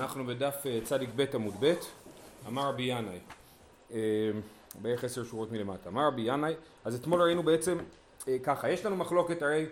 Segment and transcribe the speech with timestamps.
[0.00, 1.74] אנחנו בדף אה, צדיק ב' עמוד ב',
[2.46, 3.18] אמר רבי ינאי,
[3.92, 3.98] אה,
[4.82, 7.78] בערך עשר שורות מלמטה, אמר רבי ינאי, אז אתמול ראינו בעצם
[8.28, 9.66] אה, ככה, יש לנו מחלוקת הרי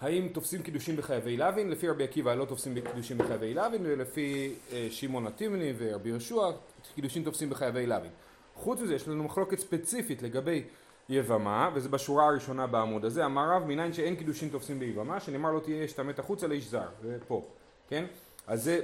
[0.00, 4.54] האם תופסים קידושין בחייבי לוין, לפי רבי עקיבא לא תופסים קידושין בחייבי לוין, ולפי
[4.90, 6.50] שמעון התימני ורבי יהושע
[6.94, 8.10] קידושין תופסים בחייבי לוין.
[8.54, 10.62] חוץ מזה יש לנו מחלוקת ספציפית לגבי
[11.08, 15.60] יבמה, וזה בשורה הראשונה בעמוד הזה, אמר רב מניין שאין קידושין תופסים ביבמה, שנאמר לא
[15.60, 17.42] תהיה אשת המת החוצה לאיש זר, זה פה,
[17.88, 18.04] כן?
[18.46, 18.80] אז זה,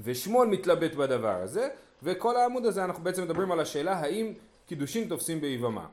[0.00, 1.68] ושמואל מתלבט בדבר הזה,
[2.02, 4.32] וכל העמוד הזה אנחנו בעצם מדברים על השאלה האם
[4.66, 5.86] קידושין תופסים ביבמה.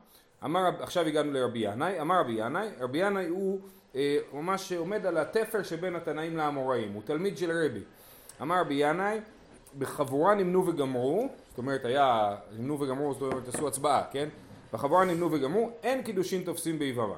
[0.44, 3.60] אמר, עכשיו הגענו לרבי ינאי, אמר רבי ינאי, רבי ינאי הוא
[3.94, 7.80] אה, ממש עומד על התפר שבין התנאים לאמוראים, הוא תלמיד של רבי.
[8.42, 9.20] אמר רבי ינאי,
[9.78, 14.28] בחבורה נמנו וגמרו, זאת אומרת היה, נמנו וגמרו, זאת אומרת עשו הצבעה, כן?
[14.72, 17.16] בחבורה נמנו וגמרו, אין קידושין תופסים ביבמה.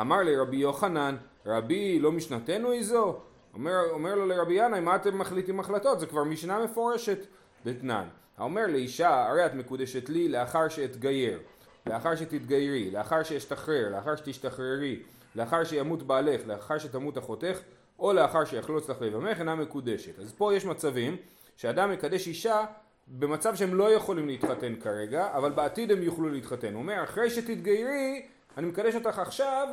[0.00, 3.18] אמר לרבי יוחנן, רבי לא משנתנו היא זו?
[3.54, 6.00] אומר, אומר לו לרבי ינאי, מה אתם מחליטים החלטות?
[6.00, 7.18] זה כבר משנה מפורשת
[7.64, 8.08] דתנן.
[8.36, 11.40] האומר לאישה, הרי את מקודשת לי לאחר שאתגייר,
[11.86, 15.02] לאחר שתתגיירי, לאחר שאשתחרר, לאחר שתשתחררי,
[15.36, 17.58] לאחר שימות בעלך, לאחר שתמות אחותך,
[17.98, 20.18] או לאחר שיחלוץ לך לבמך, אינה מקודשת.
[20.18, 21.16] אז פה יש מצבים
[21.56, 22.64] שאדם מקדש אישה
[23.08, 26.74] במצב שהם לא יכולים להתחתן כרגע, אבל בעתיד הם יוכלו להתחתן.
[26.74, 28.26] הוא אומר, אחרי שתתגיירי,
[28.58, 29.68] אני מקדש אותך עכשיו,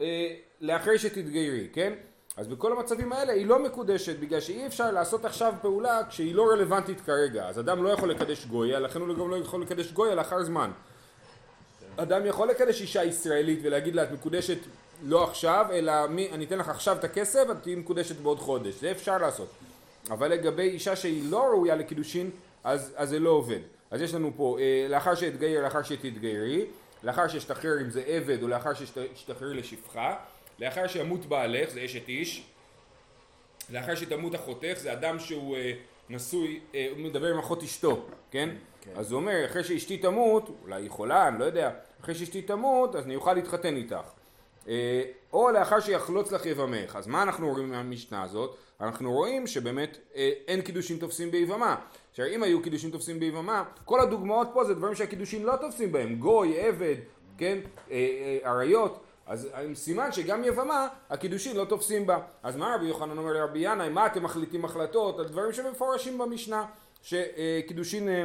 [0.00, 1.92] אה, לאחרי שתתגיירי, כן?
[2.38, 6.50] אז בכל המצבים האלה היא לא מקודשת בגלל שאי אפשר לעשות עכשיו פעולה כשהיא לא
[6.50, 7.48] רלוונטית כרגע.
[7.48, 10.70] אז אדם לא יכול לקדש גויה לכן הוא גם לא יכול לקדש גויה לאחר זמן.
[11.96, 14.58] אדם יכול לקדש אישה ישראלית ולהגיד לה את מקודשת
[15.04, 18.74] לא עכשיו אלא מי, אני אתן לך עכשיו את הכסף ואת תהיי מקודשת בעוד חודש.
[18.80, 19.48] זה אפשר לעשות.
[20.10, 22.30] אבל לגבי אישה שהיא לא ראויה לקידושין
[22.64, 23.60] אז, אז זה לא עובד.
[23.90, 26.66] אז יש לנו פה אה, לאחר שאתגייר לאחר שתתגיירי
[27.02, 30.16] לאחר שאשתחרר אם זה עבד או לאחר שאשתחררי לשפחה
[30.58, 32.46] לאחר שימות בעלך, זה אשת איש,
[33.70, 35.72] לאחר שתמות אחותך, זה אדם שהוא אה,
[36.10, 38.48] נשוי, אה, הוא מדבר עם אחות אשתו, כן?
[38.80, 38.90] כן?
[38.96, 42.94] אז הוא אומר, אחרי שאשתי תמות, אולי היא חולה, אני לא יודע, אחרי שאשתי תמות,
[42.94, 44.10] אז אני אוכל להתחתן איתך.
[44.68, 45.02] אה,
[45.32, 46.96] או לאחר שיחלוץ לך יבמך.
[46.96, 48.56] אז מה אנחנו רואים מהמשנה הזאת?
[48.80, 51.76] אנחנו רואים שבאמת אה, אין קידושין תופסים ביבמה.
[52.10, 56.16] עכשיו אם היו קידושין תופסים ביבמה, כל הדוגמאות פה זה דברים שהקידושין לא תופסים בהם,
[56.16, 56.96] גוי, עבד,
[57.38, 57.58] כן,
[57.90, 59.04] אה, אה, אריות.
[59.28, 62.18] אז סימן שגם יבמה, הקידושין לא תופסים בה.
[62.42, 66.64] אז מה רבי יוחנן אומר לרבי ינאי, מה אתם מחליטים החלטות על דברים שמפורשים במשנה,
[67.02, 68.24] שקידושין אה,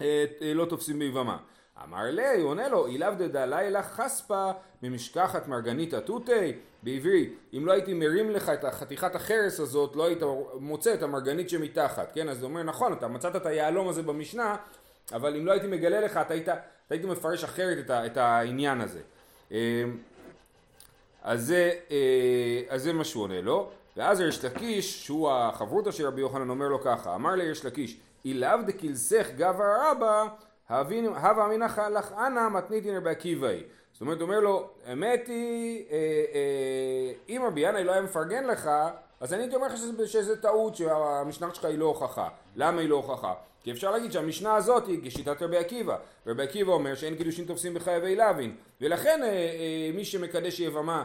[0.00, 1.36] אה, אה, לא תופסים ביבמה.
[1.84, 4.50] אמר לי, הוא עונה לו, אילאו דדלילה חספה
[4.82, 6.52] ממשכחת מרגנית אתותי,
[6.82, 10.22] בעברית, אם לא הייתי מרים לך את החתיכת החרס הזאת, לא היית
[10.60, 12.28] מוצא את המרגנית שמתחת, כן?
[12.28, 14.56] אז הוא אומר, נכון, אתה מצאת את היהלום הזה במשנה,
[15.12, 18.16] אבל אם לא הייתי מגלה לך, אתה היית, אתה היית מפרש אחרת את, ה, את
[18.16, 19.00] העניין הזה.
[19.52, 19.96] אמ,
[21.22, 26.06] אז זה, אה, אז זה מה שהוא עונה לו, ואז ריש לקיש, שהוא החברותא של
[26.06, 30.24] רבי יוחנן, אומר לו ככה, אמר לריש לקיש, אילאו דקילסך גבר רבא,
[30.68, 33.62] הווה אמינך לך אנא מתניתין רבי עקיבאי.
[33.92, 35.96] זאת אומרת, הוא אומר לו, האמת היא, אה,
[36.34, 38.70] אה, אם רבי ינאי לא היה מפרגן לך,
[39.22, 42.28] אז אני הייתי אומר לך שזה, שזה טעות, שהמשנה שלך היא לא הוכחה.
[42.56, 43.34] למה היא לא הוכחה?
[43.62, 45.96] כי אפשר להגיד שהמשנה הזאת היא כשיטת רבי עקיבא,
[46.26, 51.04] ורבי עקיבא אומר שאין קידושין תופסים בחייבי לוין, ולכן אה, אה, מי שמקדש יבמה,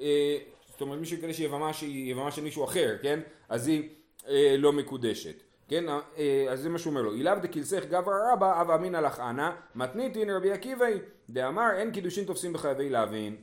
[0.00, 0.38] אה,
[0.70, 3.20] זאת אומרת מי שמקדש יבמה שהיא יבמה של מישהו אחר, כן?
[3.48, 3.88] אז היא
[4.28, 5.42] אה, לא מקודשת.
[5.68, 9.20] כן, אה, אז זה מה שהוא אומר לו, אילאו דקילסך גבר רבא, אב אמינא לך
[9.20, 10.98] אנא, מתניתין רבי עקיבאי,
[11.30, 13.36] דאמר אין קידושין תופסים בחייבי לוין.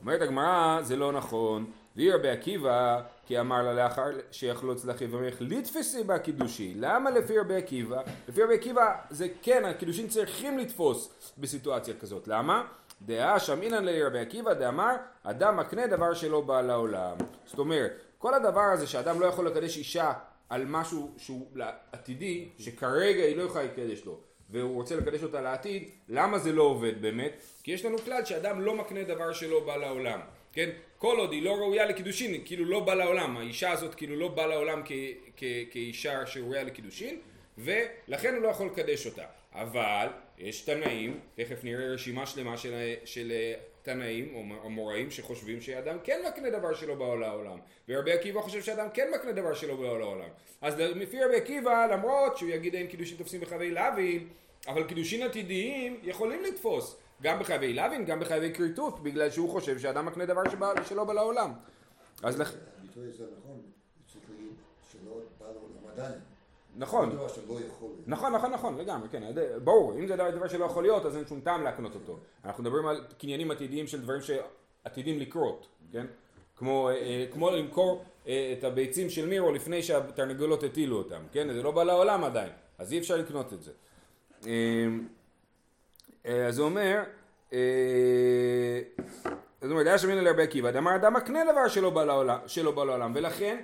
[0.00, 5.34] אומרת הגמרא, זה לא נכון, והיא רבי עקיבא, כי אמר לה לאחר שיחלוץ לך יבמך
[5.40, 6.74] לתפסי בה קידושי.
[6.76, 8.02] למה לפי רבי עקיבא?
[8.28, 12.28] לפי רבי עקיבא זה כן, הקידושים צריכים לתפוס בסיטואציה כזאת.
[12.28, 12.64] למה?
[13.02, 17.16] דעה שמינן לרבי עקיבא דאמר, אדם מקנה דבר שלא בא לעולם.
[17.46, 20.12] זאת אומרת, כל הדבר הזה שאדם לא יכול לקדש אישה
[20.48, 21.46] על משהו שהוא
[21.92, 26.62] עתידי, שכרגע היא לא יכולה לקדש לו, והוא רוצה לקדש אותה לעתיד, למה זה לא
[26.62, 27.42] עובד באמת?
[27.62, 30.20] כי יש לנו כלל שאדם לא מקנה דבר שלא בא לעולם.
[30.52, 30.70] כן?
[31.00, 34.28] כל עוד היא לא ראויה לקידושין, היא כאילו לא באה לעולם, האישה הזאת כאילו לא
[34.28, 34.92] באה לעולם כ-
[35.36, 37.20] כ- כאישה שראויה לקידושין,
[37.58, 39.24] ולכן הוא לא יכול לקדש אותה.
[39.52, 40.06] אבל
[40.38, 42.74] יש תנאים, תכף נראה רשימה שלמה של,
[43.04, 43.32] של
[43.82, 47.58] תנאים או מוראים שחושבים שאדם כן מקנה דבר שלא בא לעולם.
[47.88, 50.28] ורבי עקיבא חושב שאדם כן מקנה דבר שלא בא לעולם.
[50.60, 54.28] אז לפי רבי עקיבא למרות שהוא יגיד אין קידושין תופסים בחייבי לוין
[54.68, 60.06] אבל קידושין עתידיים יכולים לתפוס גם בחייבי לוין, גם בחייבי כריתות, בגלל שהוא חושב שאדם
[60.06, 61.52] מקנה דבר שבא, שלא בא לעולם.
[62.22, 62.52] אז לך...
[62.78, 63.60] הביטוי הזה נכון,
[64.12, 64.52] צריך להגיד
[64.92, 66.20] שלא בא לעולם עדיין.
[66.76, 67.16] נכון.
[68.06, 69.22] נכון, נכון, נכון, לגמרי, כן,
[69.64, 72.18] ברור, אם זה דבר שלא יכול להיות, אז אין שום טעם להקנות אותו.
[72.44, 76.06] אנחנו מדברים על קניינים עתידיים של דברים שעתידים לקרות, כן?
[76.56, 81.52] כמו, אה, אה, כמו למכור אה, את הביצים של מירו לפני שהתרנגולות הטילו אותם, כן?
[81.52, 83.72] זה לא בא לעולם עדיין, אז אי אפשר לקנות את זה.
[84.46, 84.86] אה,
[86.26, 87.02] אה, אז הוא אומר,
[87.52, 87.58] אה,
[89.60, 93.60] זאת אומרת, היה שמין על רבי עקיבא, דאמר אדם מקנה דבר שלא בא לעולם, ולכן,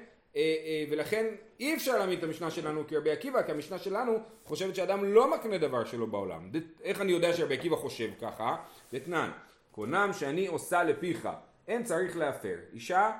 [0.90, 1.26] ולכן
[1.60, 5.58] אי אפשר להעמיד את המשנה שלנו כרבי עקיבא, כי המשנה שלנו חושבת שאדם לא מקנה
[5.58, 6.50] דבר שלא בעולם.
[6.82, 8.56] איך אני יודע שרבי עקיבא חושב ככה?
[8.92, 9.30] דתנן,
[9.70, 11.28] קונם שאני עושה לפיך,
[11.68, 12.56] אין צריך להפר.
[12.72, 13.10] אישה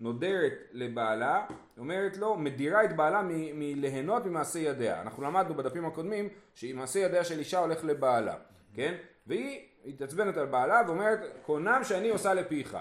[0.00, 1.46] נודרת לבעלה,
[1.78, 5.00] אומרת לו, מדירה את בעלה מ- מליהנות ממעשה ידיה.
[5.00, 8.34] אנחנו למדנו בדפים הקודמים שמעשה ידיה של אישה הולך לבעלה,
[8.74, 8.94] כן?
[9.26, 12.78] והיא מתעצבנת על בעלה ואומרת, קונם שאני עושה לפיך.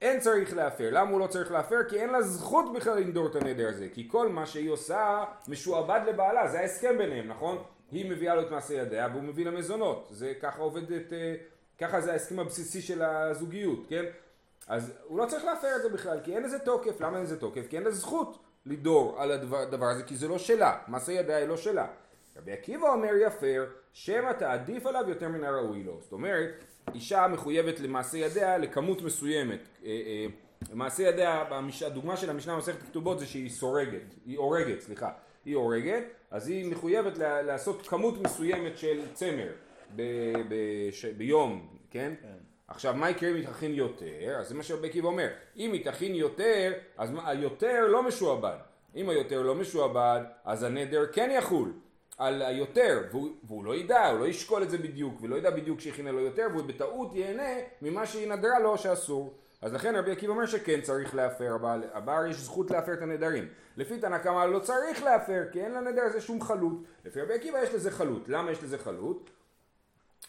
[0.00, 0.88] אין צריך להפר.
[0.90, 1.76] למה הוא לא צריך להפר?
[1.88, 3.88] כי אין לה זכות בכלל לנדור את הנדר הזה.
[3.92, 7.62] כי כל מה שהיא עושה משועבד לבעלה, זה ההסכם ביניהם, נכון?
[7.90, 10.08] היא מביאה לו את מעשה ידיה והוא מביא לה מזונות.
[10.10, 11.34] זה ככה עובדת, אה,
[11.78, 14.04] ככה זה ההסכם הבסיסי של הזוגיות, כן?
[14.70, 17.00] אז הוא לא צריך להפר את זה בכלל, כי אין לזה תוקף.
[17.00, 17.66] למה אין לזה תוקף?
[17.70, 20.78] כי אין לה זכות לדור על הדבר, הזה, כי זה לא שלה.
[20.88, 21.86] מעשה ידיה היא לא שלה.
[22.36, 25.98] רבי עקיבא אומר יפר, שמא תעדיף עליו יותר מן הראוי לו.
[26.02, 26.50] זאת אומרת,
[26.94, 29.60] אישה מחויבת למעשה ידיה לכמות מסוימת.
[29.84, 30.26] אה, אה,
[30.74, 31.44] מעשה ידיה,
[31.86, 35.10] הדוגמה של המשנה במסכת כתובות זה שהיא סורגת, היא הורגת, סליחה,
[35.44, 39.52] היא הורגת, אז היא מחויבת לעשות כמות מסוימת של צמר
[39.96, 40.02] ב,
[40.48, 42.14] בש, ביום, כן?
[42.70, 44.36] עכשיו, מה יקרה אם היא תכין יותר?
[44.38, 45.28] אז זה מה שרבי עקיבא אומר.
[45.56, 48.56] אם היא תכין יותר, אז היותר לא משועבד.
[48.96, 51.72] אם היותר לא משועבד, אז הנדר כן יחול.
[52.18, 55.80] על היותר, והוא, והוא לא ידע, הוא לא ישקול את זה בדיוק, ולא ידע בדיוק
[55.80, 57.52] שהכינה לו יותר, והוא בטעות ייהנה
[57.82, 59.34] ממה שהיא נדרה לו שאסור.
[59.62, 63.48] אז לכן רבי עקיבא אומר שכן צריך להפר, אבל הבר יש זכות להפר את הנדרים.
[63.76, 66.72] לפי תנא קמא לא צריך להפר, כי אין לנדר הזה שום חלות.
[67.04, 68.28] לפי רבי עקיבא יש לזה חלות.
[68.28, 69.30] למה יש לזה חלות?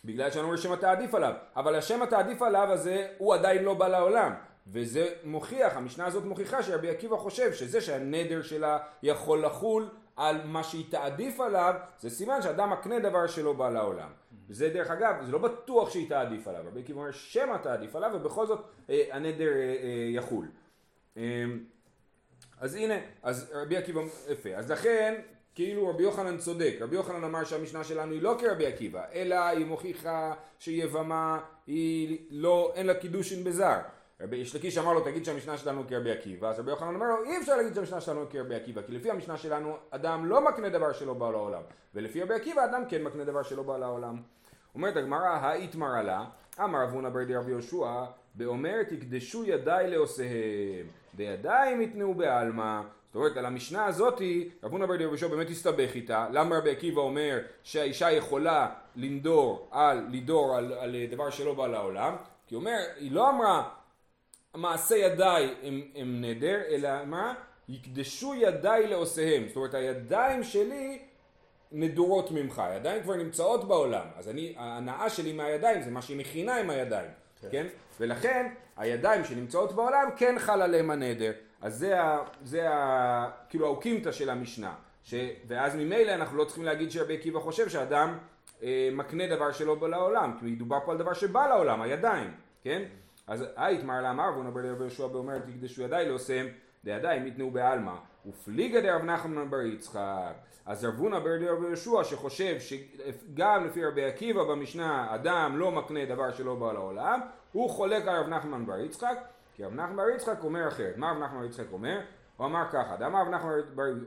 [0.05, 3.87] בגלל שאני אומר שמא תעדיף עליו, אבל השמא תעדיף עליו הזה הוא עדיין לא בא
[3.87, 4.33] לעולם.
[4.67, 10.63] וזה מוכיח, המשנה הזאת מוכיחה שרבי עקיבא חושב שזה שהנדר שלה יכול לחול על מה
[10.63, 14.09] שהיא תעדיף עליו זה סימן שאדם מקנה דבר שלא בא לעולם.
[14.49, 18.11] וזה דרך אגב, זה לא בטוח שהיא תעדיף עליו, רבי עקיבא אומר שמא תעדיף עליו
[18.13, 20.47] ובכל זאת אה, הנדר אה, אה, יחול.
[21.17, 21.23] אה,
[22.59, 25.21] אז הנה, אז רבי עקיבא, יפה, אז לכן
[25.55, 29.65] כאילו רבי יוחנן צודק, רבי יוחנן אמר שהמשנה שלנו היא לא כרבי עקיבא, אלא היא
[29.65, 33.77] מוכיחה שיבמה היא לא, אין לה קידושין בזר.
[34.21, 37.23] רבי יש לקיש אמר לו תגיד שהמשנה שלנו כרבי עקיבא, אז רבי יוחנן אומר לו
[37.23, 40.93] אי אפשר להגיד שהמשנה שלנו כרבי עקיבא, כי לפי המשנה שלנו אדם לא מקנה דבר
[40.93, 41.61] שלא בא לעולם,
[41.95, 44.21] ולפי רבי עקיבא אדם כן מקנה דבר שלא בא לעולם.
[44.75, 46.25] אומרת הגמרא, האיתמרה לה,
[46.59, 48.03] אמר אבונה ברדי רבי יהושע,
[48.35, 52.81] באומרת יקדשו ידיי לעושיהם, בידיים יתנאו בעלמא.
[53.11, 56.27] זאת אומרת, על המשנה הזאתי, רבונה ברדי רבי יהושע באמת הסתבך איתה.
[56.31, 62.15] למה רבי עקיבא אומר שהאישה יכולה לנדור על, לדור על, על דבר שלא בא לעולם?
[62.47, 63.69] כי הוא אומר, היא לא אמרה
[64.55, 67.33] מעשה ידיי הם, הם נדר, אלא מה?
[67.69, 69.47] יקדשו ידיי לעושיהם.
[69.47, 70.99] זאת אומרת, הידיים שלי
[71.71, 76.55] נדורות ממך, הידיים כבר נמצאות בעולם, אז אני, ההנאה שלי מהידיים זה מה שהיא מכינה
[76.55, 77.09] עם הידיים,
[77.41, 77.47] כן?
[77.51, 77.67] כן?
[77.99, 81.31] ולכן הידיים שנמצאות בעולם כן חל עליהם הנדר,
[81.61, 84.73] אז זה, ה, זה ה, כאילו האוקימתא של המשנה,
[85.03, 85.13] ש,
[85.47, 88.17] ואז ממילא אנחנו לא צריכים להגיד שרבי עקיבא חושב שאדם
[88.63, 92.31] אה, מקנה דבר שלא בא לעולם, כי מדובר פה על דבר שבא לעולם, הידיים,
[92.63, 92.83] כן?
[93.27, 96.47] אז היית מר לאמר ואומר ברבי יהושע באומרת תקדשו ידיי לעושיהם
[96.83, 100.33] דידיים יתנו בעלמא ופליגא דרב נחמן בר יצחק
[100.65, 106.05] אז רב הונא בר רבי יהושע שחושב שגם לפי רבי עקיבא במשנה אדם לא מקנה
[106.05, 107.19] דבר שלא בא לעולם
[107.51, 109.17] הוא חולק על רב נחמן בר יצחק
[109.61, 111.99] כי רב נחמן בר יצחק אומר אחרת מה רב נחמן בר יצחק אומר?
[112.37, 113.51] הוא אמר ככה דאמר רב נחמן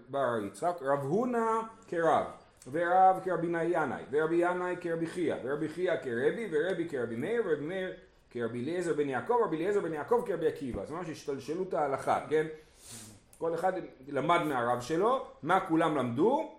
[0.09, 2.25] בר, יצחק רב הונא כרב
[2.73, 7.93] ורב כרבי ינאי ורבי ינאי כרבי חייא ורבי חייא כרבי ורבי כרבי מאיר ורבי מאיר
[8.31, 10.85] כרבי אליעזר בן יעקב, רבי אליעזר בן יעקב כרבי עקיבא.
[10.85, 12.47] זה ממש השתלשלות ההלכה, כן?
[13.39, 13.73] כל אחד
[14.09, 16.53] למד מהרב שלו, מה כולם למדו?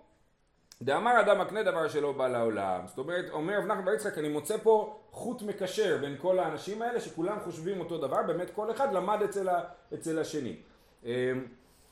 [0.82, 2.80] דאמר אדם מקנה דבר שלא בא לעולם.
[2.86, 6.82] זאת אומרת, אומר רב נחמן בר יצחק, אני מוצא פה חוט מקשר בין כל האנשים
[6.82, 9.60] האלה, שכולם חושבים אותו דבר, באמת כל אחד למד אצל, ה,
[9.94, 10.56] אצל השני.
[11.04, 11.10] אמ,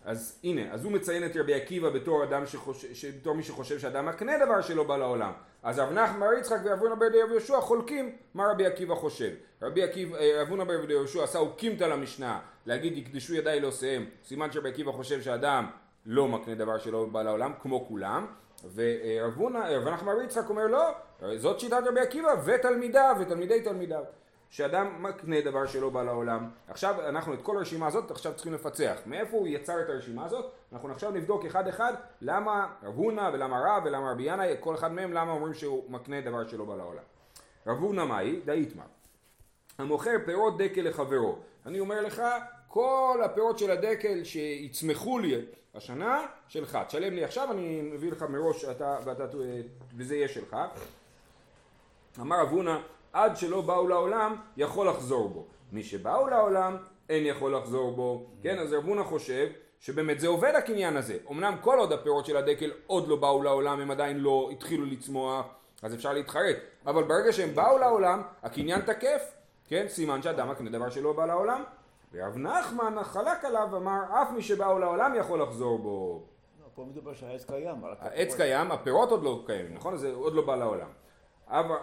[0.04, 2.88] אז הנה, אז הוא מציין את רבי עקיבא בתור אדם שחושב,
[3.20, 5.32] בתור מי שחושב שאדם מקנה דבר שלא בא לעולם.
[5.62, 9.30] אז רב נחמן בר יצחק ורב הונא בר יהושע חולקים מה רבי עקיבא חושב.
[9.62, 14.52] רבי עקיבא, רב הונא בר רבי יהושע עשה אוקימתא למשנה, להגיד יקדשו ידיי לעושיהם, סימן
[14.52, 15.66] שרבי עקיבא חושב שאדם
[16.06, 18.26] לא מקנה דבר שלא בא לעולם, כמו כולם.
[18.74, 20.90] ורב נחמן בר יצחק אומר לא,
[21.36, 24.04] זאת שיטת רבי עקיבא ותלמידיו ותלמידי תלמידיו.
[24.50, 26.50] שאדם מקנה דבר שלא בא לעולם.
[26.68, 28.98] עכשיו אנחנו את כל הרשימה הזאת עכשיו צריכים לפצח.
[29.06, 30.52] מאיפה הוא יצר את הרשימה הזאת?
[30.72, 34.92] אנחנו עכשיו נבדוק אחד אחד למה רב הונא ולמה רב ולמה רבי ינאי, כל אחד
[34.92, 37.02] מהם למה אומרים שהוא מקנה דבר שלא בא לעולם.
[37.66, 38.40] רב הונא מאי?
[38.44, 38.84] דאיתמר.
[39.78, 41.38] המוכר פירות דקל לחברו.
[41.66, 42.22] אני אומר לך,
[42.74, 45.34] כל הפירות של הדקל שיצמחו לי
[45.74, 46.78] השנה, שלך.
[46.86, 49.24] תשלם לי עכשיו, אני מביא לך מראש, אתה, ואתה,
[49.96, 50.56] וזה יהיה שלך.
[52.20, 52.80] אמר אבונה,
[53.12, 55.46] עד שלא באו לעולם, יכול לחזור בו.
[55.72, 56.76] מי שבאו לעולם,
[57.08, 58.26] אין יכול לחזור בו.
[58.42, 59.48] כן, אז אבונה חושב
[59.80, 61.18] שבאמת זה עובד הקניין הזה.
[61.30, 65.46] אמנם כל עוד הפירות של הדקל עוד לא באו לעולם, הם עדיין לא התחילו לצמוח,
[65.82, 66.56] אז אפשר להתחרט.
[66.86, 69.22] אבל ברגע שהם באו לעולם, הקניין תקף,
[69.68, 71.62] כן, סימן שאדם מקנה דבר שלא בא לעולם.
[72.14, 76.22] ורב נחמן חלק עליו ואמר, אף מי שבאו לעולם יכול לחזור בו.
[76.60, 77.76] לא, פה מדובר שהעץ קיים.
[78.00, 79.96] העץ קיים, הפירות עוד לא קיימים, נכון?
[79.96, 80.88] זה עוד לא בא לעולם.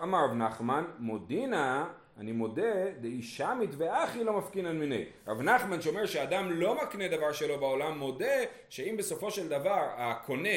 [0.04, 5.06] אמר רב נחמן, מודינה, אני מודה, דאי שמית ואחי לא מפקינן מיני.
[5.28, 8.36] רב נחמן שאומר שאדם לא מקנה דבר שלו בעולם, מודה
[8.70, 10.50] שאם בסופו של דבר הקונה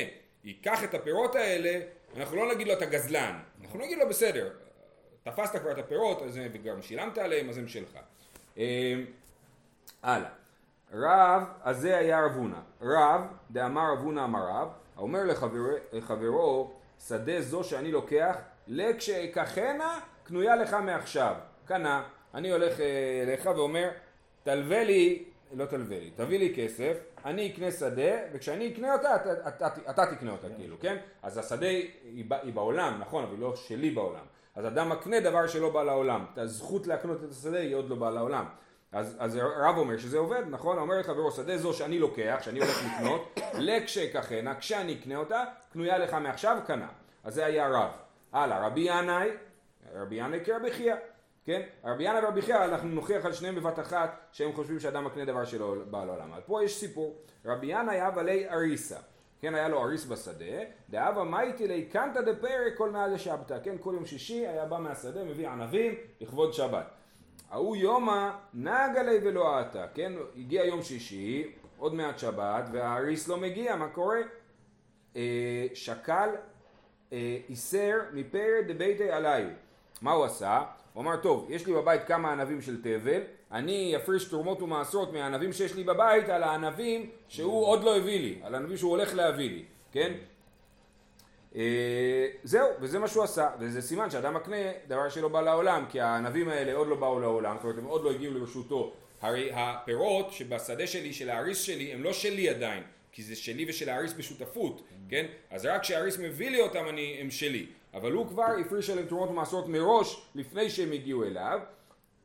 [0.45, 1.81] ייקח את הפירות האלה,
[2.17, 4.51] אנחנו לא נגיד לו אתה גזלן, אנחנו נגיד לו בסדר,
[5.23, 7.99] תפסת כבר את הפירות אז, וגם שילמת עליהם אז הם שלך.
[10.05, 10.29] אה, הלאה.
[10.93, 12.57] רב, אז זה היה רב הונא.
[12.83, 13.21] רב,
[13.51, 15.59] דאמר רב הונא אמר רב, האומר לחבר,
[15.93, 16.73] לחברו,
[17.09, 21.35] שדה זו שאני לוקח, לכשאקחנה, קנויה לך מעכשיו.
[21.65, 22.03] קנה,
[22.35, 23.91] אני הולך אה, אליך ואומר,
[24.43, 29.33] תלווה לי, לא תלווה לי, תביא לי כסף, אני אקנה שדה, וכשאני אקנה אותה, אתה,
[29.49, 30.97] אתה, אתה, אתה תקנה אותה, כאילו, כן?
[31.23, 31.91] אז השדה היא,
[32.43, 34.25] היא בעולם, נכון, אבל לא שלי בעולם.
[34.55, 36.25] אז אדם מקנה דבר שלא בא לעולם.
[36.33, 38.45] את הזכות להקנות את השדה היא עוד לא באה לעולם.
[38.95, 40.79] אז, אז רב אומר שזה עובד, נכון?
[40.79, 46.15] אומר לחברו, שדה זו שאני לוקח, שאני הולך לקנות, לכשאקחנה, כשאני אקנה אותה, קנויה לך
[46.15, 46.89] מעכשיו, קנה.
[47.25, 47.91] אז זה היה רב.
[48.33, 49.29] הלאה, רבי ינאי,
[49.95, 50.95] רבי ינאי כרבי חייא,
[51.45, 51.63] כן?
[51.85, 55.45] רבי ינאי ורבי חייא, אנחנו נוכיח על שניהם בבת אחת שהם חושבים שאדם מקנה דבר
[55.45, 56.33] שלא בא לעולם.
[56.33, 57.17] אבל פה יש סיפור.
[57.45, 58.99] רבי ינאי אב עלי אריסה.
[59.41, 63.93] כן, היה לו אריס בשדה, דאבה מייטי לי קנטה דפרק כל מעל לשבתא, כן, כל
[63.95, 66.87] יום שישי היה בא מהשדה, מביא ענבים לכבוד שבת.
[67.55, 73.37] ההוא יומא נגה לי ולא עטה, כן, הגיע יום שישי, עוד מעט שבת, והאריס לא
[73.37, 74.19] מגיע, מה קורה?
[75.17, 76.29] אה, שקל
[77.13, 79.47] אה, איסר מפרד דביתי עליי.
[80.03, 80.63] מה הוא עשה?
[80.93, 83.21] הוא אמר, טוב, יש לי בבית כמה ענבים של תבל,
[83.53, 88.41] אני אפריש תרומות ומעשרות מהענבים שיש לי בבית על הענבים שהוא עוד לא הביא לי,
[88.43, 90.13] על הענבים שהוא הולך להביא לי, כן?
[91.57, 94.57] אה, זהו, וזה מה שהוא עשה, וזה סימן שאדם מקנה
[94.89, 98.05] דבר שלא בא לעולם, כי הענבים האלה עוד לא באו לעולם, זאת אומרת הם עוד
[98.05, 98.93] לא הגיעו לרשותו.
[99.21, 102.83] הרי הפירות שבשדה שלי, של האריס שלי, הם לא שלי עדיין,
[103.13, 105.27] כי זה שלי ושל האריס בשותפות, כן?
[105.51, 107.67] אז רק כשהאריס מביא לי אותם אני, הם שלי.
[107.95, 111.61] אבל הוא כבר הפריש עליהם תרומות ומעשרות מראש, לפני שהם הגיעו אליו.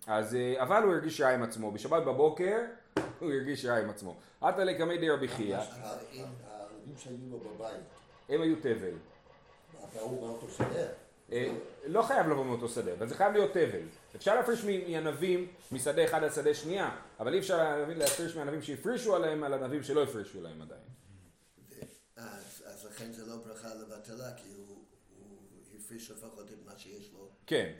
[0.07, 1.71] אז, אה, אבל הוא הרגיש רע עם עצמו.
[1.71, 2.57] בשבת בבוקר
[3.19, 4.15] הוא הרגיש רע עם עצמו.
[4.41, 5.57] עטה לקמי די רבי חייא.
[8.29, 9.08] הם היו תבל.
[10.57, 10.87] שדה?
[11.31, 11.51] אה,
[11.85, 13.81] לא חייב לבוא מאותו שדה, אבל זה חייב להיות תבל.
[14.15, 19.43] אפשר להפריש מענבים משדה אחד על שדה שנייה, אבל אי אפשר להפריש מענבים שהפרישו עליהם
[19.43, 20.81] על ענבים שלא הפרישו עליהם עדיין.
[22.65, 24.77] אז לכן זה לא ברכה לבטלה, כי הוא
[25.79, 27.29] הפריש לפחות את מה שיש לו.
[27.47, 27.71] כן.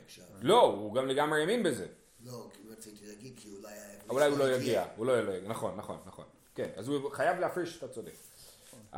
[0.42, 1.86] לא, הוא גם לגמרי האמין בזה.
[2.24, 3.72] לא, רציתי להגיד, כי אולי...
[4.08, 6.24] אולי הוא לא יגיע, הוא לא יגיע, נכון, נכון, נכון.
[6.54, 8.12] כן, אז הוא חייב להפריש, אתה צודק.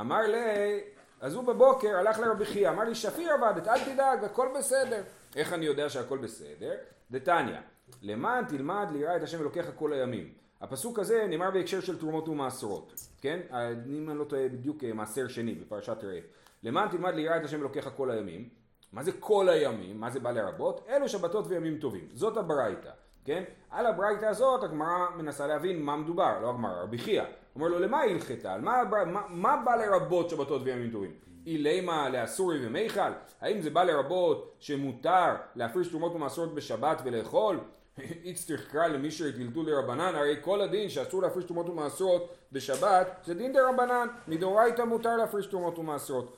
[0.00, 0.80] אמר לי,
[1.22, 5.02] אז הוא בבוקר הלך לרבי חייא, אמר לי שפיר עבדת, אל תדאג, הכל בסדר.
[5.36, 6.72] איך אני יודע שהכל בסדר?
[7.10, 7.56] דתניא,
[8.02, 10.32] למען תלמד ליראה את השם אלוקיך כל הימים.
[10.60, 13.40] הפסוק הזה נאמר בהקשר של תרומות ומעשרות, כן?
[13.86, 16.18] אם אני לא טועה בדיוק אה, מעשר שני בפרשת ראה.
[16.62, 18.48] למען תלמד ליראה את השם אלוקיך כל הימים.
[18.92, 20.00] מה זה כל הימים?
[20.00, 20.86] מה זה בא לרבות?
[20.88, 22.08] אלו שבתות וימים טובים.
[22.12, 22.90] זאת הברייתא,
[23.24, 23.44] כן?
[23.70, 27.24] על הברייתא הזאת הגמרא מנסה להבין מה מדובר, לא הגמרא, רבי חייא.
[27.54, 28.56] אומר לו למה היא הלכתה?
[28.58, 31.10] מה, מה, מה בא לרבות שבתות וימים טובים?
[31.46, 33.12] אילימה לאסורי ומיכל?
[33.40, 37.60] האם זה בא לרבות שמותר להפריש תרומות ומעשרות בשבת ולאכול?
[38.24, 43.52] איצטריך קרא למי שהטילטו לרבנן, הרי כל הדין שאסור להפריש תרומות ומעשרות בשבת זה דין
[43.52, 46.36] דה רבנן, מדאורייתא מותר להפריש תרומות ומעשרות.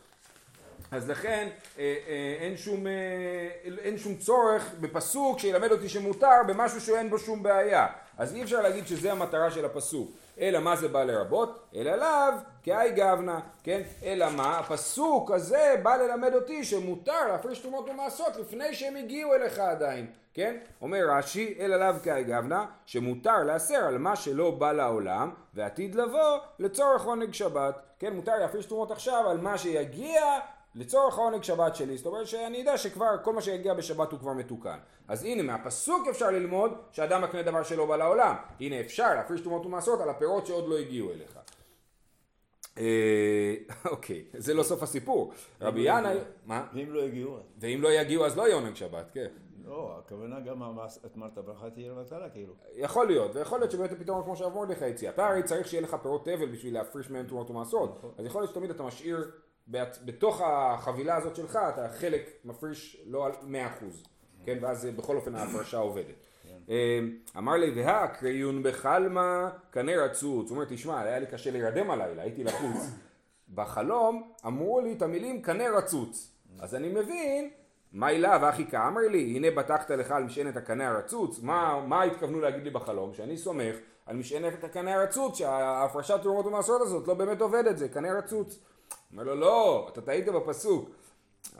[0.90, 2.92] אז לכן אה, אה, אין, שום, אה,
[3.78, 7.86] אין שום צורך בפסוק שילמד אותי שמותר במשהו שאין בו שום בעיה.
[8.18, 10.10] אז אי אפשר להגיד שזה המטרה של הפסוק.
[10.40, 11.60] אלא מה זה בא לרבות?
[11.74, 13.82] אלא לאו כאי גבנה, כן?
[14.04, 14.58] אלא מה?
[14.58, 20.56] הפסוק הזה בא ללמד אותי שמותר להפריש תרומות ומעשות לפני שהם הגיעו אליך עדיין, כן?
[20.82, 26.38] אומר רש"י, אלא לאו כאי גבנה, שמותר לאסר על מה שלא בא לעולם ועתיד לבוא
[26.58, 28.12] לצורך עונג שבת, כן?
[28.12, 30.38] מותר להפריש תרומות עכשיו על מה שיגיע
[30.74, 34.32] לצורך העונג שבת שלי, זאת אומרת שאני יודע שכבר כל מה שיגיע בשבת הוא כבר
[34.32, 34.78] מתוקן.
[35.08, 38.34] אז הנה מהפסוק אפשר ללמוד שאדם מקנה דבר שלא בא לעולם.
[38.60, 41.38] הנה אפשר להפריש תרומות ומעשרות על הפירות שעוד לא הגיעו אליך.
[42.78, 43.54] אה,
[43.92, 45.32] אוקיי, זה לא סוף הסיפור.
[45.60, 46.66] רבי לא ינאי, מה?
[46.74, 47.36] ואם לא יגיעו?
[47.60, 49.26] ואם לא יגיעו אז לא יהיה עונג שבת, כן.
[49.64, 50.62] לא, הכוונה גם
[51.06, 52.54] את אמרת ברכה תהיה לבטלה, כאילו.
[52.74, 55.10] יכול להיות, ויכול להיות שבאמת הפתרון כמו שהרב מרדכי הציע.
[55.10, 58.14] אתה הרי צריך שיהיה לך פירות תבל בשביל להפריש מהם תרומות ומעשרות.
[58.18, 59.30] אז יכול להיות שתמיד אתה משאיר,
[59.68, 63.84] בתוך החבילה הזאת שלך, אתה חלק מפריש לא על 100%.
[64.44, 66.14] כן, ואז בכל אופן ההפרשה עובדת.
[66.70, 66.98] אה,
[67.38, 70.50] אמר לי, והקריון בחלמה קנה רצוץ.
[70.50, 72.90] הוא אומר, תשמע, היה לי קשה להירדם הלילה, הייתי לחוץ.
[73.54, 76.30] בחלום אמרו לי את המילים קנה רצוץ.
[76.60, 77.50] אז אני מבין,
[77.92, 82.40] מה אליו אחי כאמר לי, הנה בטחת לך על משענת הקנה הרצוץ, מה, מה התכוונו
[82.40, 83.14] להגיד לי בחלום?
[83.14, 88.12] שאני סומך על משענת הקנה הרצוץ, שההפרשת תרומות ומעשרות הזאת לא באמת עובדת, זה קנה
[88.12, 88.58] רצוץ.
[89.12, 90.90] אומר לו, לא, אתה טעית בפסוק.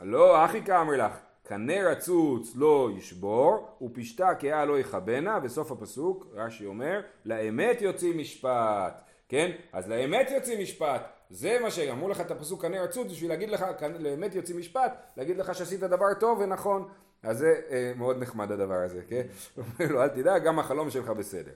[0.01, 1.11] לא, אחי כאמר לך,
[1.43, 9.01] קנה רצוץ לא ישבור, ופשתה קאה לא יכבנה, וסוף הפסוק, רש"י אומר, לאמת יוציא משפט.
[9.29, 9.51] כן?
[9.73, 11.01] אז לאמת יוציא משפט.
[11.29, 13.65] זה מה שאמרו לך את הפסוק קנה רצוץ בשביל להגיד לך,
[13.99, 16.87] לאמת יוציא משפט, להגיד לך שעשית דבר טוב ונכון.
[17.23, 19.21] אז זה אה, מאוד נחמד הדבר הזה, כן?
[19.57, 21.51] אומר לו, אל תדאג, גם החלום שלך בסדר.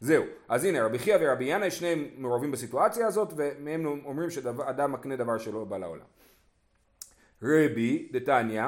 [0.00, 5.16] זהו, אז הנה רבי חייא ורבי ינאי שניהם מעורבים בסיטואציה הזאת ומהם אומרים שאדם מקנה
[5.16, 6.04] דבר שלא בא לעולם.
[7.42, 8.62] רבי דתניא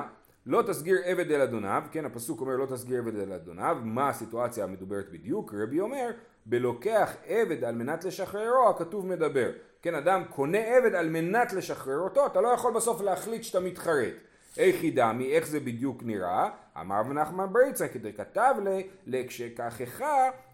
[0.47, 4.65] לא תסגיר עבד אל אדוניו, כן הפסוק אומר לא תסגיר עבד אל אדוניו, מה הסיטואציה
[4.65, 5.55] המדוברת בדיוק?
[5.55, 6.11] רבי אומר
[6.47, 9.51] בלוקח עבד על מנת לשחררו הכתוב מדבר,
[9.83, 14.15] כן אדם קונה עבד על מנת לשחרר אותו, אתה לא יכול בסוף להחליט שאתה מתחרט.
[14.59, 16.51] איך ידמי, איך זה בדיוק נראה?
[16.81, 20.05] אמר רב נחמן בריצה כדי כתב לי, לכשכחך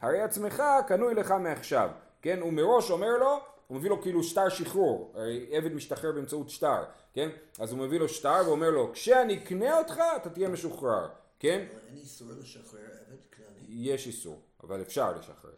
[0.00, 1.90] הרי עצמך קנוי לך מעכשיו,
[2.23, 6.50] כן הוא מראש אומר לו הוא מביא לו כאילו שטר שחרור, הרי עבד משתחרר באמצעות
[6.50, 7.28] שטר, כן?
[7.59, 11.66] אז הוא מביא לו שטר ואומר לו, כשאני אקנה אותך אתה תהיה משוחרר, כן?
[11.88, 13.66] אין איסור לשחרר עבד כללי.
[13.68, 15.50] יש איסור, אבל אפשר לשחרר.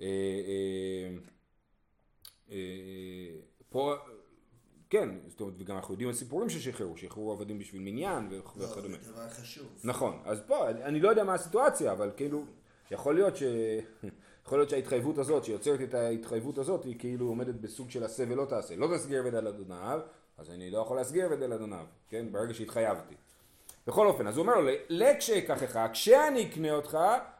[0.00, 1.16] אה, אה,
[2.50, 2.56] אה,
[3.70, 3.94] פה,
[4.92, 8.96] כן, זאת אומרת, וגם אנחנו יודעים על סיפורים ששחררו, שחררו עבדים בשביל מניין לא, וכדומה.
[9.02, 9.66] זה דבר חשוב.
[9.84, 12.44] נכון, אז פה, אני לא יודע מה הסיטואציה, אבל כאילו,
[12.90, 13.42] יכול להיות ש...
[14.46, 18.44] יכול להיות שההתחייבות הזאת, שיוצרת את ההתחייבות הזאת, היא כאילו עומדת בסוג של עשה ולא
[18.44, 18.76] תעשה.
[18.76, 20.00] לא תסגיר עבד על אדוניו,
[20.38, 22.26] אז אני לא יכול להסגיר עבד על אדוניו, כן?
[22.32, 23.14] ברגע שהתחייבתי.
[23.86, 26.98] בכל אופן, אז הוא אומר לו, לכשאקחך, כשאני אקנה אותך,